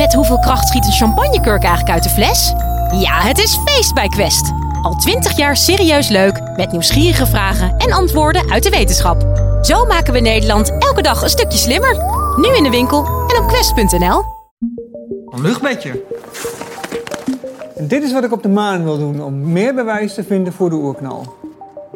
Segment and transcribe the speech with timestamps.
[0.00, 2.52] Met hoeveel kracht schiet een champagnekurk eigenlijk uit de fles?
[3.00, 4.52] Ja, het is feest bij Quest.
[4.82, 9.22] Al twintig jaar serieus leuk, met nieuwsgierige vragen en antwoorden uit de wetenschap.
[9.62, 11.96] Zo maken we Nederland elke dag een stukje slimmer.
[12.36, 14.22] Nu in de winkel en op quest.nl.
[15.26, 16.04] Een luchtbedje.
[17.76, 20.52] En dit is wat ik op de maan wil doen om meer bewijs te vinden
[20.52, 21.34] voor de oerknal.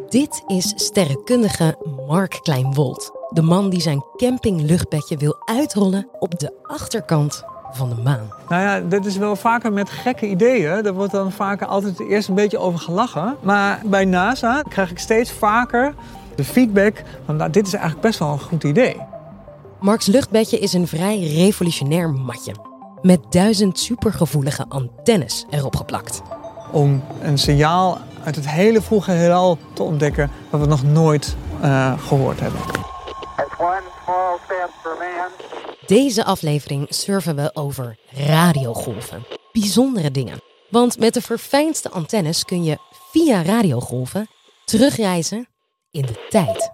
[0.08, 1.76] Dit is sterrenkundige
[2.08, 3.10] Mark Kleinwold.
[3.30, 8.28] De man die zijn campingluchtbedje wil uitrollen op de achterkant van de maan.
[8.48, 10.82] Nou ja, dit is wel vaker met gekke ideeën.
[10.82, 13.36] Daar wordt dan vaker altijd eerst een beetje over gelachen.
[13.42, 15.94] Maar bij NASA krijg ik steeds vaker
[16.34, 18.96] de feedback van nou, dit is eigenlijk best wel een goed idee.
[19.80, 22.54] Marks luchtbedje is een vrij revolutionair matje.
[23.02, 26.22] Met duizend supergevoelige antennes erop geplakt.
[26.72, 31.92] Om een signaal uit het hele vroege heelal te ontdekken wat we nog nooit uh,
[31.98, 32.60] gehoord hebben.
[35.86, 39.26] Deze aflevering surfen we over radiogolven.
[39.52, 40.42] Bijzondere dingen.
[40.70, 42.78] Want met de verfijndste antennes kun je
[43.10, 44.28] via radiogolven
[44.64, 45.48] terugreizen
[45.90, 46.70] in de tijd.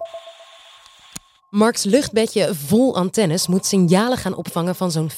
[1.49, 5.17] Marks luchtbedje vol antennes moet signalen gaan opvangen van zo'n 14,5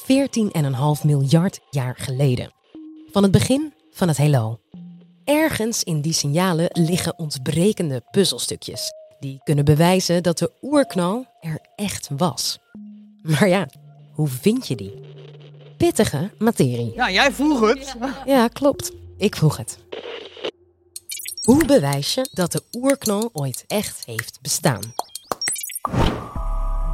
[1.04, 2.54] miljard jaar geleden.
[3.12, 4.60] Van het begin van het heelal.
[5.24, 8.94] Ergens in die signalen liggen ontbrekende puzzelstukjes.
[9.20, 12.60] Die kunnen bewijzen dat de oerknal er echt was.
[13.22, 13.68] Maar ja,
[14.14, 14.94] hoe vind je die?
[15.78, 16.92] Pittige materie.
[16.96, 17.96] Ja, jij vroeg het.
[18.26, 18.92] Ja, klopt.
[19.18, 19.78] Ik vroeg het.
[21.44, 24.82] Hoe bewijs je dat de oerknal ooit echt heeft bestaan?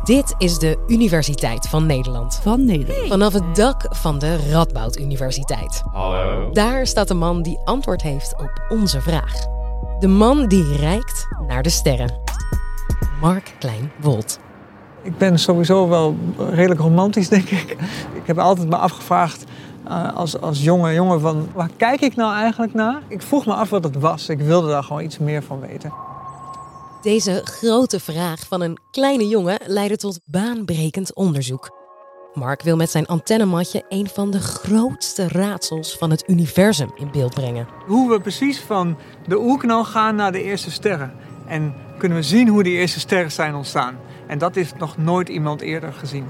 [0.03, 2.35] Dit is de Universiteit van Nederland.
[2.35, 3.07] Van Nederland.
[3.07, 5.81] Vanaf het dak van de Radboud Universiteit.
[5.91, 6.51] Hallo.
[6.51, 9.33] Daar staat de man die antwoord heeft op onze vraag.
[9.99, 12.21] De man die reikt naar de sterren.
[13.21, 14.39] Mark Klein-Wold.
[15.09, 17.71] Ik ben sowieso wel redelijk romantisch, denk ik.
[18.13, 19.43] Ik heb altijd me afgevraagd
[19.87, 23.01] uh, als, als jonge jongen van waar kijk ik nou eigenlijk naar?
[23.07, 24.29] Ik vroeg me af wat het was.
[24.29, 25.93] Ik wilde daar gewoon iets meer van weten.
[27.01, 31.69] Deze grote vraag van een kleine jongen leidde tot baanbrekend onderzoek.
[32.33, 37.33] Mark wil met zijn antennematje een van de grootste raadsels van het universum in beeld
[37.33, 37.67] brengen.
[37.87, 41.13] Hoe we precies van de oerknal gaan naar de eerste sterren.
[41.47, 43.97] En kunnen we zien hoe die eerste sterren zijn ontstaan.
[44.29, 46.27] En dat heeft nog nooit iemand eerder gezien.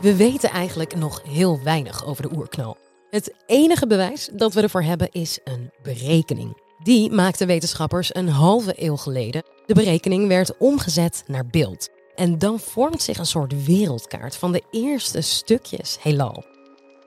[0.00, 2.76] We weten eigenlijk nog heel weinig over de oerknal.
[3.10, 6.62] Het enige bewijs dat we ervoor hebben is een berekening.
[6.82, 9.42] Die maakten wetenschappers een halve eeuw geleden.
[9.66, 11.88] De berekening werd omgezet naar beeld.
[12.14, 16.44] En dan vormt zich een soort wereldkaart van de eerste stukjes heelal.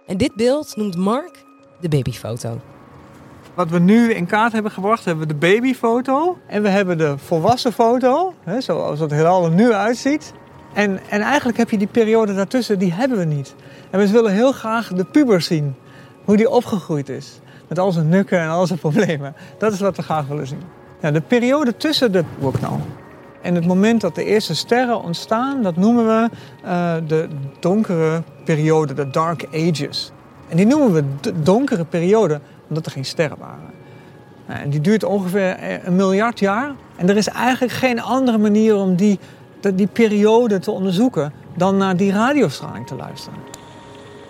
[0.06, 1.44] En dit beeld noemt Mark
[1.80, 2.62] de babyfoto.
[3.54, 7.18] Wat we nu in kaart hebben gebracht, hebben we de babyfoto en we hebben de
[7.18, 10.34] volwassen foto, hè, zoals het heelal er nu uitziet.
[10.74, 13.56] En, en eigenlijk heb je die periode daartussen, die hebben we niet.
[13.90, 15.76] En we willen heel graag de puber zien,
[16.26, 17.40] hoe die opgegroeid is.
[17.68, 19.36] Met al zijn nukken en al zijn problemen.
[19.58, 20.62] Dat is wat we graag willen zien.
[21.00, 22.80] De periode tussen de oerknal
[23.42, 26.30] en het moment dat de eerste sterren ontstaan, dat noemen we
[26.66, 27.28] uh, de
[27.60, 30.12] donkere periode, de Dark Ages.
[30.48, 32.40] En die noemen we de donkere periode
[32.72, 33.74] omdat er geen sterren waren.
[34.46, 36.76] En die duurt ongeveer een miljard jaar.
[36.96, 39.20] En er is eigenlijk geen andere manier om die,
[39.76, 43.40] die periode te onderzoeken dan naar die radiostraling te luisteren.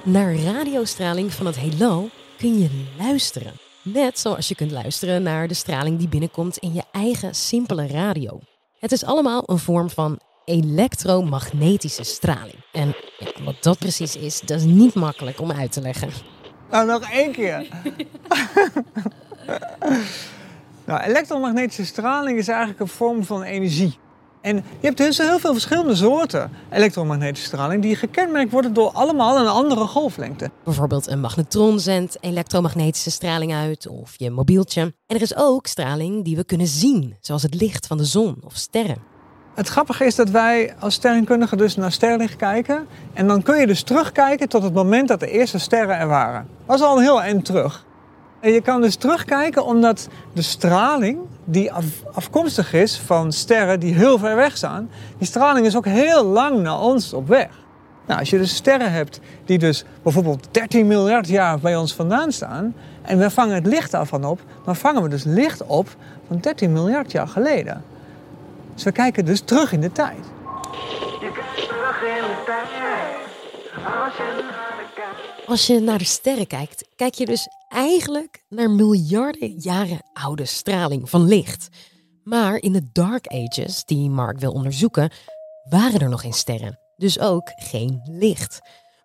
[0.03, 3.51] Naar radiostraling van het heelal kun je luisteren.
[3.83, 8.39] Net zoals je kunt luisteren naar de straling die binnenkomt in je eigen simpele radio.
[8.79, 12.65] Het is allemaal een vorm van elektromagnetische straling.
[12.71, 12.95] En
[13.43, 16.09] wat dat precies is, dat is niet makkelijk om uit te leggen.
[16.71, 17.67] Nou, nog één keer.
[20.85, 23.99] nou, elektromagnetische straling is eigenlijk een vorm van energie.
[24.41, 29.39] En je hebt dus heel veel verschillende soorten elektromagnetische straling die gekenmerkt worden door allemaal
[29.39, 30.51] een andere golflengte.
[30.63, 34.81] Bijvoorbeeld een magnetron zendt elektromagnetische straling uit of je mobieltje.
[34.81, 38.37] En er is ook straling die we kunnen zien, zoals het licht van de zon
[38.43, 38.97] of sterren.
[39.53, 42.87] Het grappige is dat wij als sterrenkundigen dus naar sterrenlicht kijken.
[43.13, 46.47] En dan kun je dus terugkijken tot het moment dat de eerste sterren er waren.
[46.65, 47.85] Dat is al een heel eind terug.
[48.39, 51.71] En je kan dus terugkijken omdat de straling die
[52.13, 56.61] afkomstig is van sterren die heel ver weg staan, die straling is ook heel lang
[56.61, 57.49] naar ons op weg.
[58.07, 62.31] Nou, als je dus sterren hebt die dus bijvoorbeeld 13 miljard jaar bij ons vandaan
[62.31, 65.95] staan en we vangen het licht daarvan op, dan vangen we dus licht op
[66.27, 67.83] van 13 miljard jaar geleden.
[68.81, 70.25] Dus we kijken dus terug in de tijd.
[71.19, 72.67] Je kijkt terug in de tijd.
[73.85, 80.01] Als je als je naar de sterren kijkt, kijk je dus eigenlijk naar miljarden jaren
[80.13, 81.69] oude straling van licht.
[82.23, 85.11] Maar in de Dark Ages, die Mark wil onderzoeken,
[85.69, 86.79] waren er nog geen sterren.
[86.97, 88.59] Dus ook geen licht.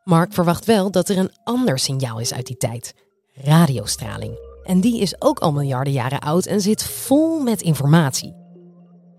[0.04, 2.94] Mark verwacht wel dat er een ander signaal is uit die tijd:
[3.32, 4.38] radiostraling.
[4.64, 8.45] En die is ook al miljarden jaren oud en zit vol met informatie.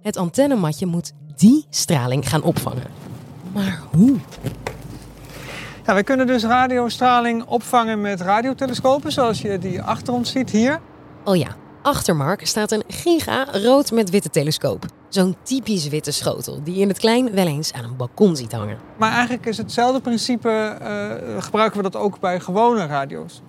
[0.07, 2.83] Het antennematje moet die straling gaan opvangen.
[3.53, 4.15] Maar hoe?
[5.85, 10.79] Ja, wij kunnen dus radiostraling opvangen met radiotelescopen, zoals je die achter ons ziet hier.
[11.23, 11.47] Oh ja,
[11.81, 14.85] achter Mark staat een giga rood met witte telescoop.
[15.09, 18.51] Zo'n typisch witte schotel die je in het klein wel eens aan een balkon ziet
[18.51, 18.77] hangen.
[18.97, 23.41] Maar eigenlijk is hetzelfde principe, eh, gebruiken we dat ook bij gewone radio's.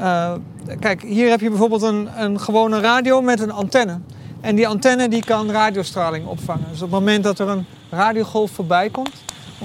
[0.00, 0.34] Uh,
[0.80, 4.00] kijk, hier heb je bijvoorbeeld een, een gewone radio met een antenne.
[4.44, 6.66] En die antenne die kan radiostraling opvangen.
[6.70, 9.22] Dus op het moment dat er een radiogolf voorbij komt,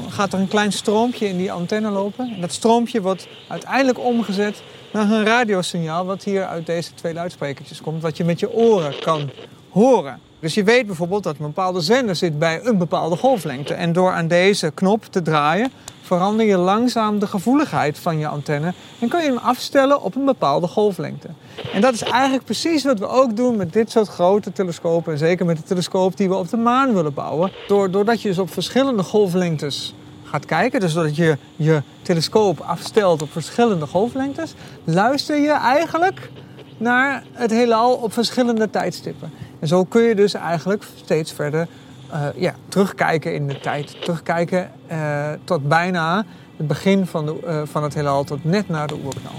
[0.10, 2.34] gaat er een klein stroompje in die antenne lopen.
[2.36, 6.06] En dat stroompje wordt uiteindelijk omgezet naar een radiosignaal...
[6.06, 9.30] wat hier uit deze twee luidsprekertjes komt, wat je met je oren kan
[9.70, 10.20] horen.
[10.40, 13.74] Dus je weet bijvoorbeeld dat een bepaalde zender zit bij een bepaalde golflengte.
[13.74, 15.72] En door aan deze knop te draaien,
[16.10, 18.74] verander je langzaam de gevoeligheid van je antenne.
[19.00, 21.28] En kun je hem afstellen op een bepaalde golflengte.
[21.74, 25.12] En dat is eigenlijk precies wat we ook doen met dit soort grote telescopen.
[25.12, 27.52] En zeker met de telescoop die we op de maan willen bouwen.
[27.68, 33.32] Doordat je dus op verschillende golflengtes gaat kijken, dus doordat je je telescoop afstelt op
[33.32, 34.54] verschillende golflengtes,
[34.84, 36.30] luister je eigenlijk
[36.78, 39.32] naar het heelal op verschillende tijdstippen.
[39.60, 41.68] En zo kun je dus eigenlijk steeds verder
[42.14, 44.02] uh, ja, terugkijken in de tijd.
[44.02, 46.26] Terugkijken uh, tot bijna
[46.58, 49.34] het begin van, de, uh, van het heelal, tot net na de oerknal.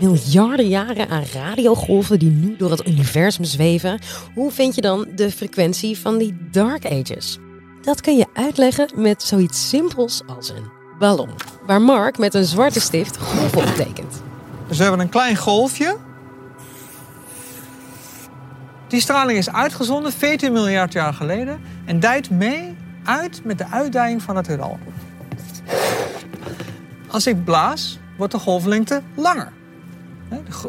[0.00, 3.98] Miljarden jaren aan radiogolven die nu door het universum zweven.
[4.34, 7.38] Hoe vind je dan de frequentie van die Dark Ages?
[7.82, 11.30] Dat kun je uitleggen met zoiets simpels als een ballon.
[11.66, 14.22] Waar Mark met een zwarte stift golven optekent.
[14.68, 15.96] Dus we hebben een klein golfje
[18.92, 24.22] die straling is uitgezonden 14 miljard jaar geleden en dijt mee uit met de uitdijing
[24.22, 24.78] van het heelal.
[27.08, 29.52] Als ik blaas, wordt de golflengte langer.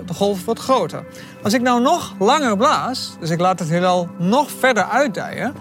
[0.05, 1.05] De golf wordt groter.
[1.43, 5.53] Als ik nou nog langer blaas, dus ik laat het heelal nog verder uitdijen,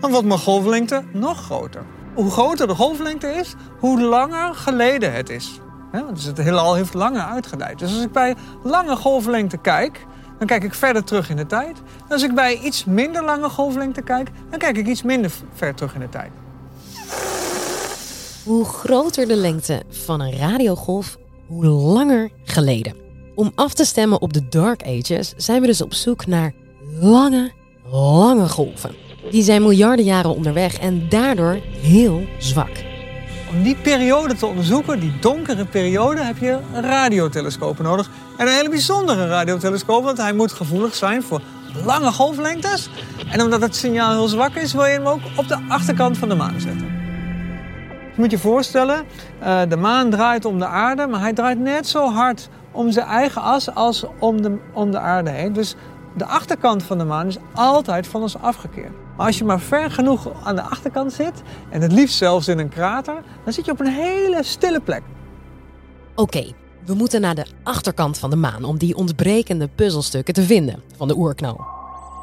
[0.00, 1.82] dan wordt mijn golflengte nog groter.
[2.14, 5.60] Hoe groter de golflengte is, hoe langer geleden het is.
[6.12, 7.78] Dus het heelal heeft langer uitgedijd.
[7.78, 10.06] Dus als ik bij lange golflengte kijk,
[10.38, 11.76] dan kijk ik verder terug in de tijd.
[11.78, 15.74] En als ik bij iets minder lange golflengte kijk, dan kijk ik iets minder ver
[15.74, 16.30] terug in de tijd.
[18.44, 22.94] Hoe groter de lengte van een radiogolf, hoe langer geleden.
[23.34, 26.52] Om af te stemmen op de Dark Ages zijn we dus op zoek naar
[27.00, 27.52] lange,
[27.90, 28.94] lange golven.
[29.30, 32.87] Die zijn miljarden jaren onderweg en daardoor heel zwak.
[33.50, 38.10] Om die periode te onderzoeken, die donkere periode, heb je radiotelescopen nodig.
[38.36, 41.40] En een hele bijzondere radiotelescoop, want hij moet gevoelig zijn voor
[41.84, 42.90] lange golflengtes.
[43.30, 46.28] En omdat het signaal heel zwak is, wil je hem ook op de achterkant van
[46.28, 46.86] de maan zetten.
[48.14, 49.04] Je moet je voorstellen,
[49.38, 53.06] eh, de maan draait om de aarde, maar hij draait net zo hard om zijn
[53.06, 55.52] eigen as als om de, om de aarde heen.
[55.52, 55.74] Dus
[56.16, 59.07] de achterkant van de maan is altijd van ons afgekeerd.
[59.18, 62.68] Als je maar ver genoeg aan de achterkant zit, en het liefst zelfs in een
[62.68, 65.02] krater, dan zit je op een hele stille plek.
[66.14, 66.52] Oké,
[66.86, 71.08] we moeten naar de achterkant van de maan om die ontbrekende puzzelstukken te vinden van
[71.08, 71.66] de oerknal.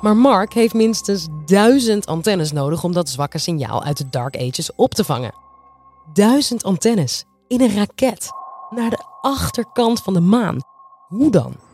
[0.01, 4.75] Maar Mark heeft minstens duizend antennes nodig om dat zwakke signaal uit de Dark Ages
[4.75, 5.33] op te vangen.
[6.13, 8.29] Duizend antennes in een raket
[8.69, 10.59] naar de achterkant van de maan.
[11.07, 11.64] Hoe dan?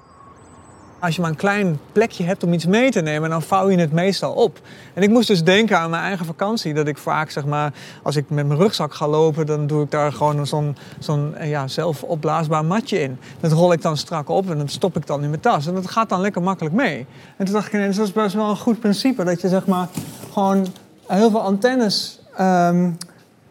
[1.01, 3.77] Als je maar een klein plekje hebt om iets mee te nemen, dan vouw je
[3.77, 4.59] het meestal op.
[4.93, 6.73] En ik moest dus denken aan mijn eigen vakantie.
[6.73, 9.91] Dat ik vaak, zeg maar, als ik met mijn rugzak ga lopen, dan doe ik
[9.91, 13.19] daar gewoon zo'n zo'n eh, ja, zelf opblaasbaar matje in.
[13.39, 15.67] Dat rol ik dan strak op en dat stop ik dan in mijn tas.
[15.67, 17.05] En dat gaat dan lekker makkelijk mee.
[17.37, 19.23] En toen dacht ik ineens, dat is best wel een goed principe.
[19.23, 19.87] Dat je zeg maar
[20.33, 20.67] gewoon
[21.07, 22.97] heel veel antennes um,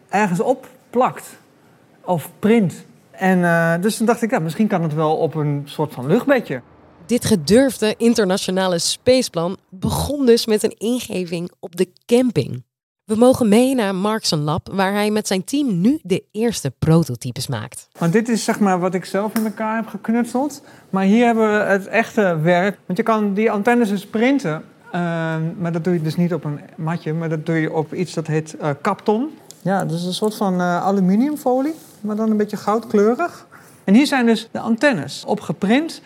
[0.09, 1.25] ergens opplakt.
[2.01, 2.85] Of print.
[3.11, 6.07] En uh, dus toen dacht ik, ja, misschien kan het wel op een soort van
[6.07, 6.61] luchtbedje.
[7.11, 12.63] Dit gedurfde internationale spaceplan begon dus met een ingeving op de camping.
[13.05, 17.47] We mogen mee naar Mark's Lab, waar hij met zijn team nu de eerste prototypes
[17.47, 17.87] maakt.
[17.99, 20.61] Want dit is zeg maar wat ik zelf in elkaar heb geknutseld.
[20.89, 22.77] Maar hier hebben we het echte werk.
[22.85, 24.63] Want je kan die antennes dus printen.
[24.85, 24.91] Uh,
[25.57, 28.13] maar dat doe je dus niet op een matje, maar dat doe je op iets
[28.13, 29.29] dat heet uh, kapton.
[29.61, 33.47] Ja, dus een soort van uh, aluminiumfolie, maar dan een beetje goudkleurig.
[33.83, 36.01] En hier zijn dus de antennes opgeprint.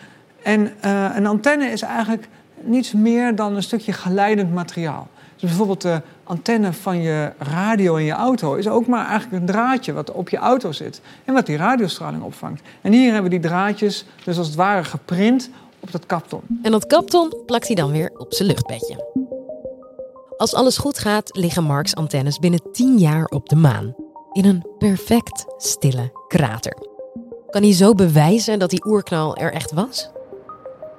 [0.46, 2.28] En uh, een antenne is eigenlijk
[2.60, 5.08] niets meer dan een stukje geleidend materiaal.
[5.36, 9.46] Dus bijvoorbeeld de antenne van je radio in je auto is ook maar eigenlijk een
[9.46, 12.62] draadje wat op je auto zit en wat die radiostraling opvangt.
[12.80, 15.50] En hier hebben die draadjes dus als het ware geprint
[15.80, 16.40] op dat kapton.
[16.62, 19.24] En dat kapton plakt hij dan weer op zijn luchtbedje.
[20.36, 23.94] Als alles goed gaat, liggen Marks antennes binnen 10 jaar op de maan.
[24.32, 26.76] in een perfect stille krater.
[27.50, 30.14] Kan hij zo bewijzen dat die oerknal er echt was?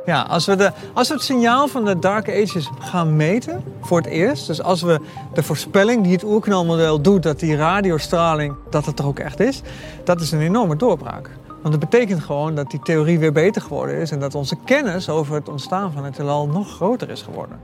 [0.08, 3.98] Ja, als we, de, als we het signaal van de Dark Ages gaan meten voor
[3.98, 5.00] het eerst, dus als we
[5.34, 9.62] de voorspelling die het oerknalmodel doet, dat die radiostraling, dat het er ook echt is,
[10.04, 11.30] dat is een enorme doorbraak.
[11.62, 15.10] Want dat betekent gewoon dat die theorie weer beter geworden is en dat onze kennis
[15.10, 17.60] over het ontstaan van het heelal nog groter is geworden.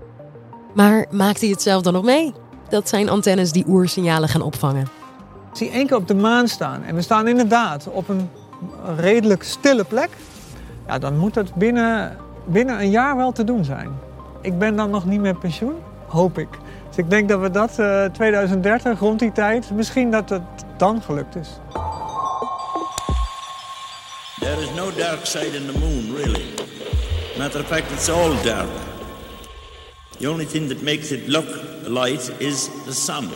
[0.73, 2.33] Maar maakt hij het zelf dan nog mee?
[2.69, 4.87] Dat zijn antennes die oersignalen gaan opvangen.
[5.51, 8.29] Ik zie één keer op de maan staan en we staan inderdaad op een
[8.97, 10.09] redelijk stille plek.
[10.87, 13.89] Ja, dan moet het binnen, binnen een jaar wel te doen zijn.
[14.41, 15.75] Ik ben dan nog niet met pensioen,
[16.07, 16.47] hoop ik.
[16.87, 20.41] Dus ik denk dat we dat uh, 2030, rond die tijd, misschien dat het
[20.77, 21.49] dan gelukt is.
[24.39, 26.45] There is no dark side in the moon, really.
[27.37, 28.69] Matter of fact, it's all dark.
[30.19, 31.47] The only thing that makes it look
[31.87, 33.29] light is the sun.